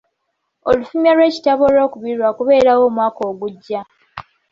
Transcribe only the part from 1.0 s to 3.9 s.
lw'ekitabo olwokubiri lwa kubeerawo omwaka ogujja.